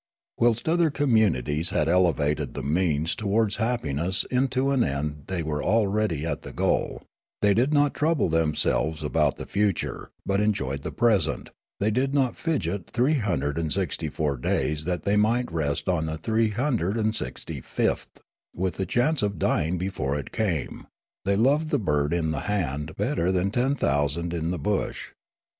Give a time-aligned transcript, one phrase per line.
[0.39, 6.25] Whilst other communities had elevated the means towards happiness into an end the} were already
[6.25, 7.03] at the goal;
[7.43, 12.35] they did not trouble themselves about the future, but enjoyed the present; they did not
[12.35, 18.07] fidget 364 days that they might rest on the 365th,
[18.55, 20.87] with the chance of dying before it came;
[21.25, 25.09] they loved the bird in the hand better than ten thousand in the bush.